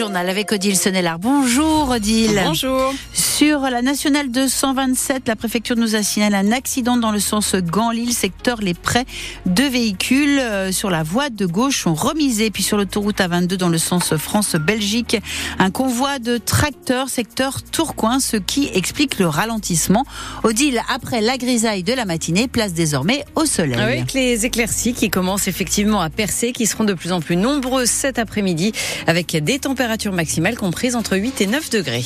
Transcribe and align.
journal 0.00 0.30
avec 0.30 0.50
Odile 0.50 0.78
Sonnellard. 0.78 1.18
Bonjour 1.18 1.90
Odile. 1.90 2.40
Bonjour. 2.42 2.94
Sur 3.12 3.60
la 3.60 3.82
nationale 3.82 4.30
227, 4.30 5.28
la 5.28 5.36
préfecture 5.36 5.76
nous 5.76 5.94
a 5.94 6.02
signalé 6.02 6.36
un 6.36 6.52
accident 6.52 6.96
dans 6.96 7.12
le 7.12 7.20
sens 7.20 7.54
Gand-Lille, 7.54 8.14
secteur 8.14 8.62
Les 8.62 8.72
Prés. 8.72 9.04
Deux 9.44 9.68
véhicules 9.68 10.38
euh, 10.38 10.72
sur 10.72 10.88
la 10.88 11.02
voie 11.02 11.28
de 11.28 11.44
gauche 11.44 11.86
ont 11.86 11.92
remisé. 11.92 12.50
Puis 12.50 12.62
sur 12.62 12.78
l'autoroute 12.78 13.18
A22 13.18 13.56
dans 13.56 13.68
le 13.68 13.76
sens 13.76 14.16
France-Belgique, 14.16 15.18
un 15.58 15.70
convoi 15.70 16.18
de 16.18 16.38
tracteurs 16.38 17.10
secteur 17.10 17.62
Tourcoing, 17.62 18.20
ce 18.20 18.38
qui 18.38 18.70
explique 18.72 19.18
le 19.18 19.28
ralentissement. 19.28 20.06
Odile, 20.44 20.80
après 20.88 21.20
la 21.20 21.36
grisaille 21.36 21.82
de 21.82 21.92
la 21.92 22.06
matinée, 22.06 22.48
place 22.48 22.72
désormais 22.72 23.26
au 23.34 23.44
soleil. 23.44 23.78
Avec 23.78 24.14
les 24.14 24.46
éclaircies 24.46 24.94
qui 24.94 25.10
commencent 25.10 25.46
effectivement 25.46 26.00
à 26.00 26.08
percer, 26.08 26.52
qui 26.52 26.64
seront 26.64 26.84
de 26.84 26.94
plus 26.94 27.12
en 27.12 27.20
plus 27.20 27.36
nombreuses 27.36 27.90
cet 27.90 28.18
après-midi, 28.18 28.72
avec 29.06 29.36
des 29.36 29.58
températures 29.58 29.89
maximales 30.12 30.56
comprises 30.56 30.96
entre 30.96 31.16
8 31.16 31.40
et 31.40 31.46
9 31.46 31.70
degrés. 31.70 32.04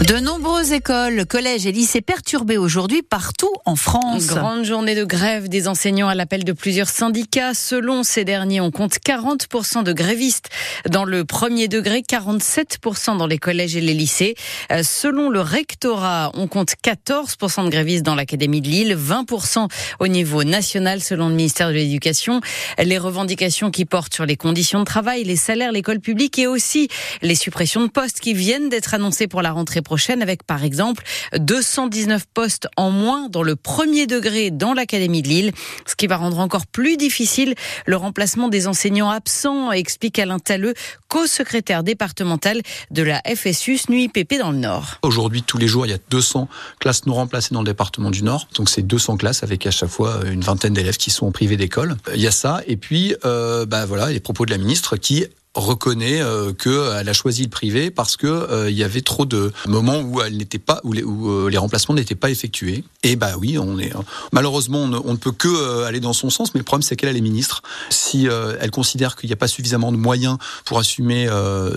De 0.00 0.18
nombreuses 0.18 0.72
écoles, 0.72 1.24
collèges 1.24 1.66
et 1.66 1.72
lycées 1.72 2.02
perturbés 2.02 2.58
aujourd'hui 2.58 3.02
partout 3.02 3.52
en 3.64 3.76
France. 3.76 4.26
Grande 4.26 4.64
journée 4.64 4.96
de 4.96 5.04
grève 5.04 5.48
des 5.48 5.68
enseignants 5.68 6.08
à 6.08 6.16
l'appel 6.16 6.42
de 6.42 6.52
plusieurs 6.52 6.88
syndicats. 6.88 7.54
Selon 7.54 8.02
ces 8.02 8.24
derniers, 8.24 8.60
on 8.60 8.72
compte 8.72 8.96
40% 8.98 9.82
de 9.82 9.92
grévistes 9.92 10.50
dans 10.90 11.04
le 11.04 11.24
premier 11.24 11.68
degré, 11.68 12.00
47% 12.00 13.16
dans 13.16 13.26
les 13.28 13.38
collèges 13.38 13.76
et 13.76 13.80
les 13.80 13.94
lycées. 13.94 14.34
Euh, 14.72 14.82
selon 14.82 15.30
le 15.30 15.40
rectorat, 15.40 16.32
on 16.34 16.48
compte 16.48 16.74
14% 16.84 17.64
de 17.64 17.70
grévistes 17.70 18.04
dans 18.04 18.16
l'Académie 18.16 18.60
de 18.60 18.68
Lille, 18.68 18.96
20% 18.96 19.68
au 20.00 20.08
niveau 20.08 20.42
national 20.42 21.00
selon 21.00 21.28
le 21.28 21.34
ministère 21.34 21.68
de 21.68 21.74
l'Éducation. 21.74 22.40
Les 22.82 22.98
revendications 22.98 23.70
qui 23.70 23.84
portent 23.84 24.12
sur 24.12 24.26
les 24.26 24.36
conditions 24.36 24.80
de 24.80 24.84
travail, 24.84 25.24
les 25.24 25.36
salaires, 25.36 25.72
l'école 25.72 26.00
publique 26.00 26.38
et 26.38 26.46
aussi 26.46 26.88
les 27.22 27.36
suppressions 27.36 27.82
de 27.82 27.88
postes 27.88 28.20
qui 28.20 28.34
viennent 28.34 28.68
d'être 28.68 28.92
annoncées 28.92 29.28
pour 29.28 29.40
la 29.40 29.52
rentrée 29.52 29.80
prochaine 29.80 29.93
avec 30.22 30.42
par 30.44 30.64
exemple 30.64 31.04
219 31.36 32.26
postes 32.32 32.68
en 32.76 32.90
moins 32.90 33.28
dans 33.28 33.42
le 33.42 33.56
premier 33.56 34.06
degré 34.06 34.50
dans 34.50 34.74
l'Académie 34.74 35.22
de 35.22 35.28
Lille, 35.28 35.52
ce 35.86 35.94
qui 35.94 36.06
va 36.06 36.16
rendre 36.16 36.38
encore 36.38 36.66
plus 36.66 36.96
difficile 36.96 37.54
le 37.86 37.96
remplacement 37.96 38.48
des 38.48 38.66
enseignants 38.66 39.10
absents, 39.10 39.72
explique 39.72 40.18
Alain 40.18 40.38
Talleux, 40.38 40.74
co-secrétaire 41.08 41.82
départemental 41.82 42.60
de 42.90 43.02
la 43.02 43.22
FSU 43.24 43.78
NUIPP 43.88 44.38
dans 44.38 44.50
le 44.50 44.58
Nord. 44.58 44.98
Aujourd'hui, 45.02 45.42
tous 45.42 45.58
les 45.58 45.68
jours, 45.68 45.86
il 45.86 45.90
y 45.90 45.94
a 45.94 45.98
200 46.10 46.48
classes 46.80 47.06
non 47.06 47.14
remplacées 47.14 47.54
dans 47.54 47.60
le 47.60 47.66
département 47.66 48.10
du 48.10 48.22
Nord. 48.22 48.48
Donc 48.56 48.68
c'est 48.68 48.82
200 48.82 49.16
classes 49.16 49.42
avec 49.42 49.66
à 49.66 49.70
chaque 49.70 49.90
fois 49.90 50.20
une 50.26 50.40
vingtaine 50.40 50.74
d'élèves 50.74 50.96
qui 50.96 51.10
sont 51.10 51.30
privés 51.32 51.56
d'école. 51.56 51.96
Il 52.14 52.20
y 52.20 52.26
a 52.26 52.30
ça. 52.32 52.62
Et 52.66 52.76
puis, 52.76 53.14
euh, 53.24 53.66
bah 53.66 53.86
voilà, 53.86 54.10
les 54.10 54.20
propos 54.20 54.44
de 54.44 54.50
la 54.50 54.58
ministre 54.58 54.96
qui 54.96 55.24
reconnaît 55.54 56.20
euh, 56.20 56.52
qu'elle 56.52 57.08
a 57.08 57.12
choisi 57.12 57.42
le 57.44 57.48
privé 57.48 57.90
parce 57.90 58.16
que 58.16 58.26
euh, 58.26 58.70
il 58.70 58.76
y 58.76 58.82
avait 58.82 59.00
trop 59.00 59.24
de 59.24 59.52
moments 59.66 60.00
où 60.00 60.20
elle 60.20 60.36
n'était 60.36 60.58
pas 60.58 60.80
où 60.84 60.92
les, 60.92 61.02
où 61.02 61.30
euh, 61.30 61.48
les 61.48 61.58
remplacements 61.58 61.94
n'étaient 61.94 62.14
pas 62.14 62.30
effectués. 62.30 62.84
Et 63.02 63.16
bah 63.16 63.32
oui, 63.38 63.58
on 63.58 63.78
est 63.78 63.92
malheureusement 64.32 64.82
on 64.82 65.12
ne, 65.12 65.16
peut 65.16 65.32
que 65.32 65.84
aller 65.84 66.00
dans 66.00 66.12
son 66.12 66.30
sens, 66.30 66.54
mais 66.54 66.58
le 66.58 66.64
problème 66.64 66.82
c'est 66.82 66.96
qu'elle 66.96 67.16
est 67.16 67.20
ministre. 67.20 67.62
Si 67.90 68.26
elle 68.26 68.70
considère 68.70 69.16
qu'il 69.16 69.28
n'y 69.28 69.32
a 69.32 69.36
pas 69.36 69.48
suffisamment 69.48 69.92
de 69.92 69.96
moyens 69.96 70.38
pour 70.64 70.78
assumer 70.78 71.28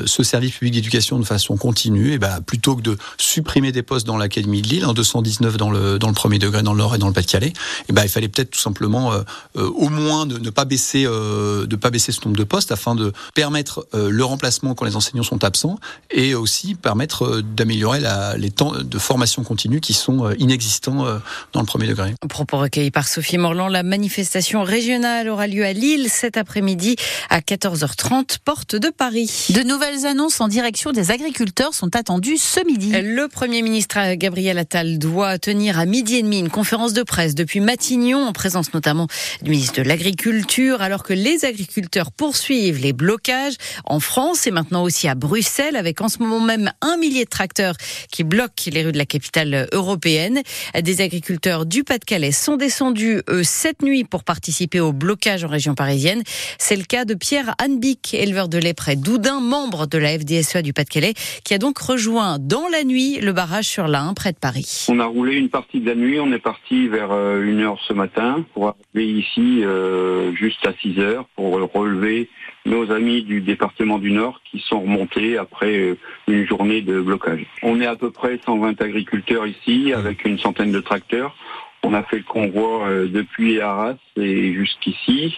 ce 0.05 0.23
service 0.23 0.53
public 0.53 0.73
d'éducation 0.73 1.19
de 1.19 1.25
façon 1.25 1.57
continue, 1.57 2.13
et 2.13 2.17
bah 2.17 2.39
plutôt 2.45 2.75
que 2.75 2.81
de 2.81 2.97
supprimer 3.17 3.71
des 3.71 3.83
postes 3.83 4.07
dans 4.07 4.17
l'académie 4.17 4.61
de 4.61 4.67
Lille, 4.67 4.85
en 4.85 4.93
219 4.93 5.57
dans 5.57 5.69
le 5.69 5.99
dans 5.99 6.07
le 6.07 6.13
premier 6.13 6.39
degré 6.39 6.63
dans 6.63 6.73
le 6.73 6.79
Nord 6.79 6.95
et 6.95 6.97
dans 6.97 7.07
le 7.07 7.13
Pas-de-Calais, 7.13 7.53
et 7.89 7.93
bah 7.93 8.03
il 8.03 8.09
fallait 8.09 8.29
peut-être 8.29 8.51
tout 8.51 8.59
simplement 8.59 9.11
au 9.55 9.89
moins 9.89 10.25
de 10.25 10.37
ne 10.37 10.49
pas 10.49 10.65
baisser 10.65 11.03
de 11.03 11.75
pas 11.75 11.89
baisser 11.89 12.11
ce 12.13 12.21
nombre 12.25 12.37
de 12.37 12.45
postes 12.45 12.71
afin 12.71 12.95
de 12.95 13.11
permettre 13.35 13.66
euh, 13.93 14.09
le 14.09 14.23
remplacement 14.23 14.75
quand 14.75 14.85
les 14.85 14.95
enseignants 14.95 15.23
sont 15.23 15.43
absents 15.43 15.79
et 16.11 16.35
aussi 16.35 16.75
permettre 16.75 17.23
euh, 17.23 17.41
d'améliorer 17.41 17.99
les 18.37 18.51
temps 18.51 18.71
de 18.71 18.97
formation 18.97 19.43
continue 19.43 19.79
qui 19.79 19.93
sont 19.93 20.25
euh, 20.25 20.35
inexistants 20.39 21.05
dans 21.53 21.59
le 21.59 21.65
premier 21.65 21.87
degré. 21.87 22.13
Propos 22.29 22.57
recueillis 22.57 22.91
par 22.91 23.07
Sophie 23.07 23.37
Morland, 23.37 23.67
la 23.67 23.83
manifestation 23.83 24.63
régionale 24.63 25.29
aura 25.29 25.47
lieu 25.47 25.65
à 25.65 25.73
Lille 25.73 26.09
cet 26.09 26.37
après-midi 26.37 26.95
à 27.29 27.39
14h30, 27.39 28.37
porte 28.43 28.75
de 28.75 28.89
Paris. 28.89 29.47
De 29.49 29.63
nouvelles 29.63 30.05
annonces 30.05 30.41
en 30.41 30.47
direction 30.47 30.91
des 30.91 31.11
agriculteurs 31.11 31.73
sont 31.73 31.95
attendues 31.95 32.37
ce 32.37 32.65
midi. 32.65 32.91
Le 32.91 33.27
Premier 33.27 33.61
ministre 33.61 34.15
Gabriel 34.15 34.57
Attal 34.57 34.97
doit 34.97 35.37
tenir 35.37 35.79
à 35.79 35.85
midi 35.85 36.15
et 36.15 36.23
demi 36.23 36.39
une 36.39 36.49
conférence 36.49 36.93
de 36.93 37.03
presse 37.03 37.35
depuis 37.35 37.59
Matignon, 37.59 38.25
en 38.25 38.33
présence 38.33 38.73
notamment 38.73 39.07
du 39.41 39.51
ministre 39.51 39.81
de 39.81 39.87
l'Agriculture, 39.87 40.81
alors 40.81 41.03
que 41.03 41.13
les 41.13 41.45
agriculteurs 41.45 42.11
poursuivent 42.11 42.79
les 42.79 42.93
blocages 42.93 43.56
en 43.85 43.99
France 43.99 44.47
et 44.47 44.51
maintenant 44.51 44.83
aussi 44.83 45.07
à 45.07 45.15
Bruxelles, 45.15 45.75
avec 45.75 46.01
en 46.01 46.09
ce 46.09 46.19
moment 46.19 46.39
même 46.39 46.71
un 46.81 46.97
millier 46.97 47.25
de 47.25 47.29
tracteurs 47.29 47.75
qui 48.11 48.23
bloquent 48.23 48.63
les 48.71 48.83
rues 48.83 48.91
de 48.91 48.97
la 48.97 49.05
capitale 49.05 49.67
européenne. 49.71 50.41
Des 50.79 51.01
agriculteurs 51.01 51.65
du 51.65 51.83
Pas-de-Calais 51.83 52.31
sont 52.31 52.57
descendus 52.57 53.21
eux, 53.29 53.43
cette 53.43 53.81
nuit 53.81 54.03
pour 54.03 54.23
participer 54.23 54.79
au 54.79 54.93
blocage 54.93 55.43
en 55.43 55.47
région 55.47 55.75
parisienne. 55.75 56.23
C'est 56.57 56.75
le 56.75 56.83
cas 56.83 57.05
de 57.05 57.13
Pierre 57.13 57.55
Hanbic, 57.61 58.13
éleveur 58.13 58.49
de 58.49 58.57
lait 58.57 58.73
près 58.73 58.95
d'Oudin, 58.95 59.39
membre 59.39 59.87
de 59.87 59.97
la 59.97 60.17
FDSEA 60.17 60.61
du 60.61 60.73
Pas-de-Calais, 60.73 61.13
qui 61.43 61.53
a 61.53 61.57
donc 61.57 61.77
rejoint 61.77 62.37
dans 62.39 62.67
la 62.67 62.83
nuit 62.83 63.19
le 63.19 63.33
barrage 63.33 63.65
sur 63.65 63.87
l'Ain, 63.87 64.13
près 64.13 64.31
de 64.31 64.37
Paris. 64.37 64.85
On 64.89 64.99
a 64.99 65.05
roulé 65.05 65.35
une 65.35 65.49
partie 65.49 65.79
de 65.79 65.87
la 65.87 65.95
nuit, 65.95 66.19
on 66.19 66.31
est 66.31 66.39
parti 66.39 66.87
vers 66.87 67.11
euh, 67.11 67.43
une 67.43 67.61
heure 67.61 67.79
ce 67.87 67.93
matin 67.93 68.45
pour 68.53 68.67
arriver 68.67 69.11
ici 69.11 69.63
euh, 69.63 70.33
juste 70.35 70.65
à 70.65 70.73
6 70.81 70.99
heures 70.99 71.25
pour 71.35 71.53
relever 71.73 72.29
nos 72.67 72.91
amis 72.91 73.23
du 73.23 73.41
département 73.41 73.97
du 73.97 74.11
Nord 74.11 74.41
qui 74.43 74.59
sont 74.59 74.81
remontés 74.81 75.37
après 75.37 75.77
euh, 75.77 75.97
une 76.27 76.45
journée 76.45 76.81
de 76.81 76.99
blocage. 76.99 77.45
On 77.63 77.79
est 77.81 77.85
à 77.85 77.95
peu 77.95 78.11
près 78.11 78.39
120 78.45 78.81
agriculteurs 78.81 79.47
ici 79.47 79.93
avec 79.93 80.25
une 80.25 80.37
centaine 80.37 80.71
de 80.71 80.81
tracteurs. 80.81 81.35
On 81.83 81.93
a 81.93 82.03
fait 82.03 82.17
le 82.17 82.23
convoi 82.23 82.87
euh, 82.87 83.07
depuis 83.07 83.61
Arras 83.61 83.95
et 84.17 84.53
jusqu'ici 84.53 85.37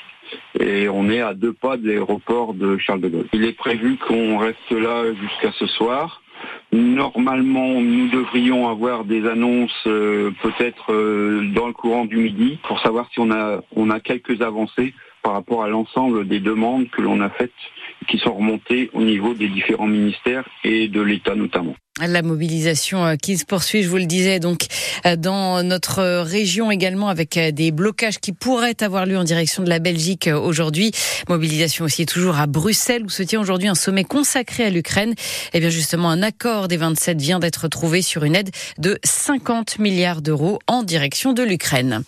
et 0.59 0.89
on 0.89 1.09
est 1.09 1.21
à 1.21 1.33
deux 1.33 1.53
pas 1.53 1.77
de 1.77 1.87
l'aéroport 1.87 2.53
de 2.53 2.77
Charles 2.77 3.01
de 3.01 3.09
Gaulle. 3.09 3.27
Il 3.33 3.45
est 3.45 3.57
prévu 3.57 3.97
qu'on 3.97 4.37
reste 4.37 4.71
là 4.71 5.11
jusqu'à 5.13 5.51
ce 5.53 5.65
soir. 5.65 6.21
Normalement, 6.71 7.81
nous 7.81 8.09
devrions 8.09 8.69
avoir 8.69 9.05
des 9.05 9.27
annonces 9.27 9.71
euh, 9.87 10.31
peut-être 10.41 10.93
dans 11.53 11.67
le 11.67 11.73
courant 11.73 12.05
du 12.05 12.17
midi 12.17 12.59
pour 12.63 12.79
savoir 12.79 13.07
si 13.11 13.19
on 13.19 13.31
a 13.31 13.61
on 13.75 13.89
a 13.89 13.99
quelques 13.99 14.41
avancées 14.41 14.93
par 15.23 15.33
rapport 15.33 15.63
à 15.63 15.69
l'ensemble 15.69 16.27
des 16.27 16.39
demandes 16.39 16.89
que 16.89 17.01
l'on 17.01 17.21
a 17.21 17.29
faites 17.29 17.51
qui 18.07 18.17
sont 18.17 18.33
remontées 18.33 18.89
au 18.93 19.01
niveau 19.01 19.33
des 19.33 19.47
différents 19.49 19.87
ministères 19.87 20.47
et 20.63 20.87
de 20.87 21.01
l'État 21.01 21.35
notamment. 21.35 21.75
La 22.07 22.21
mobilisation 22.21 23.05
euh, 23.05 23.15
qui 23.15 23.37
se 23.37 23.43
poursuit, 23.43 23.83
je 23.83 23.89
vous 23.89 23.97
le 23.97 24.05
disais, 24.05 24.39
donc 24.39 24.67
euh, 25.05 25.17
dans 25.17 25.63
notre 25.63 26.21
région 26.21 26.71
également 26.71 27.09
avec 27.09 27.35
euh, 27.35 27.51
des 27.51 27.71
blocages 27.71 28.19
qui 28.19 28.31
pourraient 28.31 28.81
avoir 28.81 29.05
lieu 29.05 29.17
en 29.17 29.25
direction 29.25 29.63
de 29.63 29.69
la 29.69 29.79
Belgique 29.79 30.29
aujourd'hui. 30.33 30.91
Mobilisation 31.27 31.83
aussi 31.83 32.05
toujours 32.05 32.37
à 32.37 32.47
Bruxelles 32.47 33.03
où 33.03 33.09
se 33.09 33.21
tient 33.21 33.41
aujourd'hui 33.41 33.67
un 33.67 33.75
sommet 33.75 34.05
consacré 34.05 34.63
à 34.63 34.69
l'Ukraine. 34.69 35.11
Et 35.11 35.15
eh 35.55 35.59
bien 35.59 35.69
justement, 35.69 36.09
un 36.09 36.23
accord 36.23 36.69
des 36.69 36.77
27 36.77 37.19
vient 37.19 37.39
d'être 37.39 37.67
trouvé 37.67 38.01
sur 38.01 38.23
une 38.23 38.35
aide 38.35 38.51
de 38.77 38.97
50 39.03 39.79
milliards 39.79 40.21
d'euros 40.21 40.59
en 40.67 40.83
direction 40.83 41.33
de 41.33 41.43
l'Ukraine. 41.43 42.03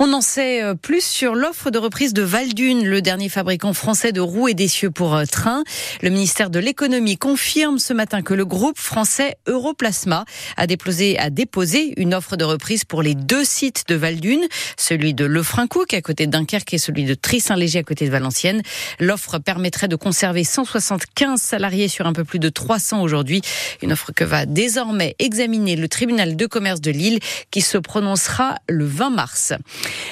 On 0.00 0.12
en 0.12 0.20
sait 0.20 0.62
plus 0.82 1.04
sur 1.04 1.36
l'offre 1.36 1.70
de 1.70 1.78
reprise 1.78 2.12
de 2.12 2.22
Valdune, 2.48 2.86
le 2.86 3.02
dernier 3.02 3.28
fabricant 3.28 3.74
français 3.74 4.10
de 4.10 4.22
roues 4.22 4.48
et 4.48 4.54
d'essieux 4.54 4.90
pour 4.90 5.20
train. 5.30 5.64
Le 6.00 6.08
ministère 6.08 6.48
de 6.48 6.58
l'économie 6.58 7.18
confirme 7.18 7.78
ce 7.78 7.92
matin 7.92 8.22
que 8.22 8.32
le 8.32 8.46
groupe 8.46 8.78
français 8.78 9.36
Europlasma 9.46 10.24
a 10.56 10.66
déposé, 10.66 11.92
une 11.98 12.14
offre 12.14 12.36
de 12.36 12.44
reprise 12.44 12.86
pour 12.86 13.02
les 13.02 13.14
deux 13.14 13.44
sites 13.44 13.84
de 13.88 13.96
Valdune, 13.96 14.46
celui 14.78 15.12
de 15.12 15.26
Lefrancouc 15.26 15.92
à 15.92 16.00
côté 16.00 16.24
de 16.24 16.30
Dunkerque 16.30 16.72
et 16.72 16.78
celui 16.78 17.04
de 17.04 17.12
Tris-Saint-Léger 17.12 17.80
à 17.80 17.82
côté 17.82 18.06
de 18.06 18.10
Valenciennes. 18.10 18.62
L'offre 18.98 19.38
permettrait 19.38 19.88
de 19.88 19.96
conserver 19.96 20.42
175 20.42 21.38
salariés 21.38 21.88
sur 21.88 22.06
un 22.06 22.14
peu 22.14 22.24
plus 22.24 22.38
de 22.38 22.48
300 22.48 23.02
aujourd'hui. 23.02 23.42
Une 23.82 23.92
offre 23.92 24.12
que 24.12 24.24
va 24.24 24.46
désormais 24.46 25.16
examiner 25.18 25.76
le 25.76 25.88
tribunal 25.88 26.34
de 26.34 26.46
commerce 26.46 26.80
de 26.80 26.92
Lille 26.92 27.18
qui 27.50 27.60
se 27.60 27.76
prononcera 27.76 28.54
le 28.70 28.86
20 28.86 29.10
mars. 29.10 29.52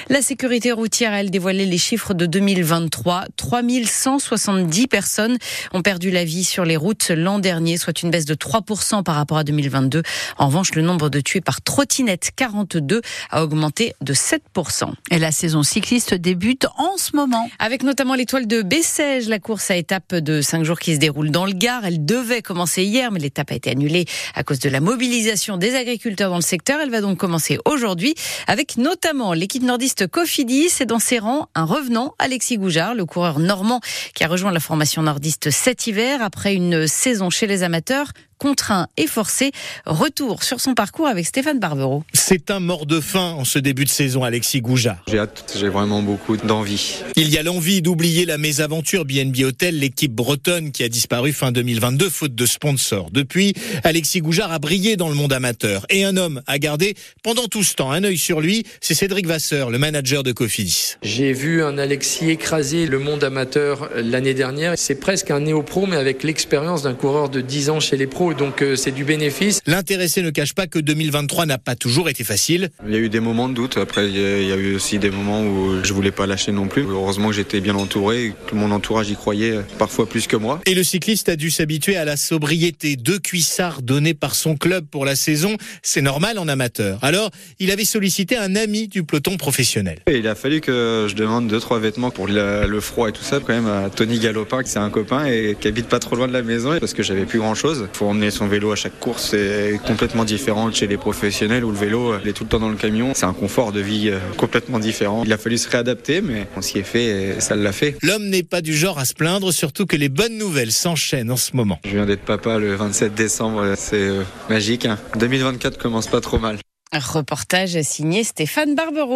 La 0.09 0.21
sécurité 0.21 0.71
routière 0.71 1.15
elle 1.15 1.31
dévoilé 1.31 1.65
les 1.65 1.79
chiffres 1.79 2.13
de 2.13 2.26
2023. 2.27 3.25
3170 3.35 4.87
personnes 4.87 5.37
ont 5.73 5.81
perdu 5.81 6.11
la 6.11 6.23
vie 6.23 6.43
sur 6.43 6.63
les 6.63 6.77
routes 6.77 7.09
l'an 7.09 7.39
dernier, 7.39 7.77
soit 7.77 8.01
une 8.01 8.11
baisse 8.11 8.25
de 8.25 8.35
3% 8.35 8.77
7% 8.77 9.03
par 9.03 9.15
rapport 9.15 9.37
à 9.37 9.43
2022. 9.43 10.03
En 10.37 10.47
revanche, 10.47 10.73
le 10.75 10.81
nombre 10.81 11.09
de 11.09 11.19
tués 11.19 11.41
par 11.41 11.61
trottinette, 11.61 12.31
42, 12.35 13.01
a 13.29 13.43
augmenté 13.43 13.93
de 14.01 14.13
7%. 14.13 14.91
Et 15.11 15.19
la 15.19 15.31
saison 15.31 15.63
cycliste 15.63 16.13
débute 16.13 16.67
en 16.77 16.97
ce 16.97 17.15
moment. 17.15 17.49
Avec 17.59 17.83
notamment 17.83 18.15
l'étoile 18.15 18.47
de 18.47 18.61
Bessèges, 18.61 19.27
la 19.27 19.39
course 19.39 19.71
à 19.71 19.75
étape 19.75 20.15
de 20.15 20.41
5 20.41 20.63
jours 20.63 20.79
qui 20.79 20.95
se 20.95 20.99
déroule 20.99 21.31
dans 21.31 21.45
le 21.45 21.53
Gard. 21.53 21.85
Elle 21.85 22.05
devait 22.05 22.41
commencer 22.41 22.83
hier, 22.83 23.11
mais 23.11 23.19
l'étape 23.19 23.51
a 23.51 23.55
été 23.55 23.69
annulée 23.69 24.05
à 24.35 24.43
cause 24.43 24.59
de 24.59 24.69
la 24.69 24.79
mobilisation 24.79 25.57
des 25.57 25.75
agriculteurs 25.75 26.29
dans 26.29 26.37
le 26.37 26.41
secteur. 26.41 26.79
Elle 26.81 26.91
va 26.91 27.01
donc 27.01 27.17
commencer 27.17 27.57
aujourd'hui 27.65 28.15
avec 28.47 28.77
notamment 28.77 29.33
l'équipe 29.33 29.63
nordiste 29.63 30.07
Cofidis 30.07 30.81
et 30.81 30.85
dans 30.85 30.99
ses 30.99 31.19
rangs 31.19 31.47
un 31.55 31.65
revenant, 31.65 32.15
Alexis 32.19 32.57
Goujard, 32.57 32.95
le 32.95 33.05
coureur 33.05 33.39
normand 33.39 33.79
qui 34.13 34.23
a 34.23 34.27
rejoint 34.27 34.51
la 34.51 34.59
formation 34.59 35.03
nordiste 35.03 35.51
cet 35.51 35.87
hiver 35.87 36.21
après 36.21 36.55
une 36.55 36.87
saison 36.87 37.29
chez 37.29 37.47
les 37.47 37.63
amateurs 37.63 38.11
contraint 38.37 38.87
et 38.97 39.07
forcé. 39.07 39.51
Retour 39.85 40.43
sur 40.43 40.59
son 40.59 40.73
parcours 40.73 41.07
avec 41.07 41.25
Stéphane 41.25 41.59
Barbero. 41.59 42.03
C'est 42.13 42.51
un 42.51 42.59
mort 42.59 42.85
de 42.85 42.99
faim 42.99 43.35
en 43.37 43.45
ce 43.45 43.59
début 43.59 43.85
de 43.85 43.89
saison, 43.89 44.23
Alexis 44.23 44.61
Goujard. 44.61 45.03
J'ai 45.07 45.19
hâte, 45.19 45.55
j'ai 45.57 45.69
vraiment 45.69 46.01
beaucoup 46.01 46.37
d'envie. 46.37 47.03
Il 47.15 47.29
y 47.29 47.37
a 47.37 47.43
l'envie 47.43 47.81
d'oublier 47.81 48.25
la 48.25 48.37
mésaventure 48.37 49.05
BNB 49.05 49.43
Hotel, 49.43 49.79
l'équipe 49.79 50.13
bretonne 50.13 50.71
qui 50.71 50.83
a 50.83 50.89
disparu 50.89 51.33
fin 51.33 51.51
2022 51.51 52.09
faute 52.09 52.35
de 52.35 52.45
sponsors. 52.45 53.09
Depuis, 53.11 53.53
Alexis 53.83 54.21
Goujard 54.21 54.51
a 54.51 54.59
brillé 54.59 54.97
dans 54.97 55.09
le 55.09 55.15
monde 55.15 55.33
amateur 55.33 55.85
et 55.89 56.03
un 56.03 56.17
homme 56.17 56.41
a 56.47 56.59
gardé 56.59 56.95
pendant 57.23 57.47
tout 57.47 57.63
ce 57.63 57.75
temps 57.75 57.91
un 57.91 58.03
œil 58.03 58.17
sur 58.17 58.41
lui, 58.41 58.63
c'est 58.81 58.93
Cédric 58.93 59.25
Vasseur, 59.27 59.69
le 59.69 59.77
manager 59.77 60.23
de 60.23 60.31
Cofidis. 60.31 60.95
J'ai 61.01 61.33
vu 61.33 61.63
un 61.63 61.77
Alexis 61.77 62.29
écraser 62.29 62.85
le 62.85 62.99
monde 62.99 63.23
amateur 63.23 63.89
l'année 63.95 64.33
dernière. 64.33 64.73
C'est 64.77 64.95
presque 64.95 65.31
un 65.31 65.41
néo-pro 65.41 65.87
mais 65.87 65.97
avec 65.97 66.23
l'expérience 66.23 66.83
d'un 66.83 66.93
coureur 66.93 67.29
de 67.29 67.41
10 67.41 67.69
ans 67.69 67.79
chez 67.79 67.97
les 67.97 68.07
pros 68.07 68.26
donc 68.33 68.61
euh, 68.61 68.75
c'est 68.75 68.91
du 68.91 69.03
bénéfice. 69.03 69.61
L'intéressé 69.65 70.21
ne 70.21 70.29
cache 70.29 70.53
pas 70.53 70.67
que 70.67 70.79
2023 70.79 71.45
n'a 71.45 71.57
pas 71.57 71.75
toujours 71.75 72.09
été 72.09 72.23
facile. 72.23 72.69
Il 72.85 72.93
y 72.93 72.95
a 72.95 72.99
eu 72.99 73.09
des 73.09 73.19
moments 73.19 73.49
de 73.49 73.53
doute, 73.53 73.77
après 73.77 74.07
il 74.07 74.17
y 74.47 74.51
a 74.51 74.55
eu 74.55 74.75
aussi 74.75 74.99
des 74.99 75.09
moments 75.09 75.43
où 75.43 75.83
je 75.83 75.93
voulais 75.93 76.11
pas 76.11 76.27
lâcher 76.27 76.51
non 76.51 76.67
plus. 76.67 76.83
Heureusement 76.83 77.29
que 77.29 77.35
j'étais 77.35 77.61
bien 77.61 77.75
entouré, 77.75 78.33
mon 78.53 78.71
entourage 78.71 79.09
y 79.09 79.15
croyait 79.15 79.59
parfois 79.77 80.07
plus 80.07 80.27
que 80.27 80.35
moi. 80.35 80.61
Et 80.65 80.73
le 80.73 80.83
cycliste 80.83 81.29
a 81.29 81.35
dû 81.35 81.51
s'habituer 81.51 81.97
à 81.97 82.05
la 82.05 82.17
sobriété. 82.17 82.95
Deux 82.95 83.19
cuissards 83.19 83.81
donnés 83.81 84.13
par 84.13 84.35
son 84.35 84.55
club 84.55 84.85
pour 84.85 85.05
la 85.05 85.15
saison, 85.15 85.57
c'est 85.81 86.01
normal 86.01 86.39
en 86.39 86.47
amateur. 86.47 87.03
Alors, 87.03 87.31
il 87.59 87.71
avait 87.71 87.85
sollicité 87.85 88.37
un 88.37 88.55
ami 88.55 88.87
du 88.87 89.03
peloton 89.03 89.37
professionnel. 89.37 89.99
Et 90.07 90.17
il 90.17 90.27
a 90.27 90.35
fallu 90.35 90.61
que 90.61 91.07
je 91.09 91.15
demande 91.15 91.47
deux 91.47 91.59
trois 91.59 91.79
vêtements 91.79 92.11
pour 92.11 92.27
le, 92.27 92.79
froid 92.79 93.09
et 93.09 93.11
tout 93.11 93.23
ça, 93.23 93.39
quand 93.39 93.53
même 93.53 93.67
à 93.67 93.89
Tony 93.89 94.19
Galopin, 94.19 94.63
qui 94.63 94.69
c'est 94.69 94.79
un 94.79 94.89
copain 94.89 95.25
et 95.25 95.57
qui 95.59 95.67
habite 95.67 95.87
pas 95.87 95.99
trop 95.99 96.15
loin 96.15 96.27
de 96.27 96.33
la 96.33 96.43
maison, 96.43 96.77
parce 96.79 96.93
que 96.93 97.03
j'avais 97.03 97.25
plus 97.25 97.39
grand 97.39 97.55
chose. 97.55 97.87
Faut 97.93 98.05
emmener 98.17 98.31
son 98.31 98.47
vélo 98.47 98.71
à 98.71 98.75
chaque 98.75 98.99
course, 98.99 99.29
c'est 99.29 99.79
complètement 99.85 100.25
différent 100.25 100.71
chez 100.71 100.87
les 100.87 100.97
professionnels 100.97 101.63
où 101.63 101.71
le 101.71 101.77
vélo 101.77 102.15
il 102.23 102.27
est 102.27 102.33
tout 102.33 102.43
le 102.43 102.49
temps 102.49 102.59
dans 102.59 102.69
le 102.69 102.75
camion. 102.75 103.11
C'est 103.13 103.25
un 103.25 103.33
confort 103.33 103.71
de 103.71 103.79
vie 103.79 104.09
euh, 104.09 104.17
complètement 104.37 104.79
différent. 104.79 105.21
Il 105.23 105.31
a 105.31 105.37
fallu 105.37 105.57
se 105.57 105.69
réadapter, 105.69 106.21
mais 106.21 106.47
on 106.55 106.61
s'y 106.61 106.79
est 106.79 106.83
fait 106.83 107.05
et 107.05 107.41
ça 107.41 107.55
l'a 107.55 107.71
fait. 107.71 107.95
L'homme 108.01 108.27
n'est 108.27 108.43
pas 108.43 108.61
du 108.61 108.75
genre 108.75 108.97
à 108.97 109.05
se 109.05 109.13
plaindre, 109.13 109.53
surtout 109.53 109.85
que 109.85 109.95
les 109.95 110.09
bonnes 110.09 110.37
nouvelles 110.37 110.71
s'enchaînent 110.71 111.29
en 111.29 111.37
ce 111.37 111.55
moment. 111.55 111.79
Je 111.85 111.91
viens 111.91 112.07
d'être 112.07 112.23
papa 112.23 112.57
le 112.57 112.75
27 112.75 113.13
décembre, 113.13 113.75
c'est 113.77 113.95
euh, 113.97 114.23
magique. 114.49 114.87
2024 115.19 115.73
hein. 115.73 115.77
commence 115.79 116.07
pas 116.07 116.21
trop 116.21 116.39
mal. 116.39 116.57
Un 116.91 116.99
reportage 116.99 117.79
signé 117.81 118.23
Stéphane 118.23 118.73
Barbero. 118.73 119.15